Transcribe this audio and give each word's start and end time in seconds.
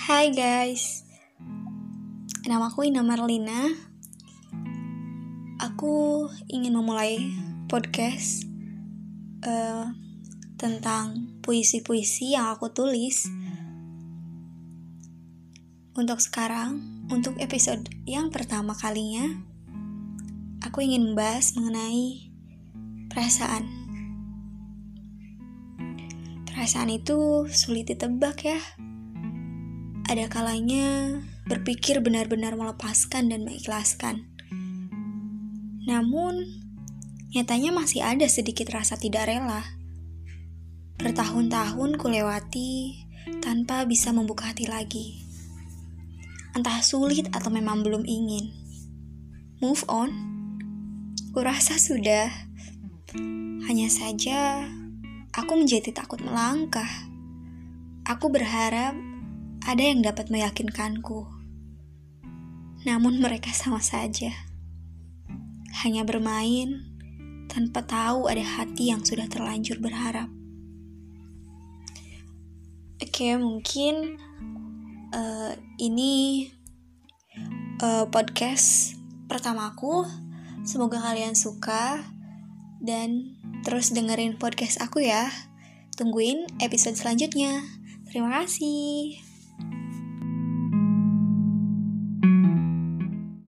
Hai 0.00 0.32
guys, 0.32 1.04
nama 2.48 2.72
aku 2.72 2.88
Ina 2.88 3.04
Marlina. 3.04 3.68
Aku 5.60 6.24
ingin 6.48 6.72
memulai 6.72 7.20
podcast 7.68 8.48
uh, 9.44 9.92
tentang 10.56 11.36
puisi-puisi 11.44 12.32
yang 12.32 12.48
aku 12.48 12.72
tulis. 12.72 13.28
Untuk 15.92 16.24
sekarang, 16.24 16.80
untuk 17.12 17.36
episode 17.36 17.84
yang 18.08 18.32
pertama 18.32 18.72
kalinya, 18.72 19.28
aku 20.64 20.80
ingin 20.80 21.12
membahas 21.12 21.52
mengenai 21.60 22.32
perasaan. 23.12 23.68
Perasaan 26.48 26.88
itu 26.88 27.44
sulit 27.52 27.92
ditebak 27.92 28.48
ya 28.48 28.88
ada 30.10 30.26
kalanya 30.26 31.22
berpikir 31.46 32.02
benar-benar 32.02 32.58
melepaskan 32.58 33.30
dan 33.30 33.46
mengikhlaskan. 33.46 34.26
Namun, 35.86 36.66
nyatanya 37.30 37.70
masih 37.70 38.02
ada 38.02 38.26
sedikit 38.26 38.74
rasa 38.74 38.98
tidak 38.98 39.30
rela. 39.30 39.62
Bertahun-tahun 40.98 41.94
kulewati 41.94 43.06
tanpa 43.38 43.86
bisa 43.86 44.10
membuka 44.10 44.50
hati 44.50 44.66
lagi. 44.66 45.22
Entah 46.58 46.82
sulit 46.82 47.30
atau 47.30 47.54
memang 47.54 47.86
belum 47.86 48.02
ingin. 48.02 48.50
Move 49.62 49.86
on? 49.86 50.10
Kurasa 51.30 51.78
sudah. 51.78 52.26
Hanya 53.70 53.86
saja, 53.86 54.66
aku 55.30 55.54
menjadi 55.54 55.94
takut 55.94 56.18
melangkah. 56.18 56.90
Aku 58.10 58.26
berharap 58.26 59.09
ada 59.66 59.82
yang 59.82 60.00
dapat 60.00 60.32
meyakinkanku. 60.32 61.28
Namun 62.88 63.20
mereka 63.20 63.52
sama 63.52 63.84
saja. 63.84 64.32
Hanya 65.84 66.04
bermain 66.04 66.90
tanpa 67.50 67.84
tahu 67.84 68.30
ada 68.30 68.40
hati 68.40 68.88
yang 68.94 69.04
sudah 69.04 69.28
terlanjur 69.28 69.82
berharap. 69.82 70.30
Oke, 73.00 73.36
mungkin 73.36 74.16
uh, 75.12 75.52
ini 75.76 76.46
uh, 77.82 78.06
podcast 78.08 78.96
pertamaku. 79.26 80.06
Semoga 80.64 81.00
kalian 81.00 81.32
suka 81.32 82.04
dan 82.80 83.36
terus 83.64 83.92
dengerin 83.92 84.36
podcast 84.36 84.80
aku 84.80 85.04
ya. 85.04 85.28
Tungguin 85.96 86.48
episode 86.64 86.96
selanjutnya. 86.96 87.60
Terima 88.08 88.40
kasih. 88.40 89.29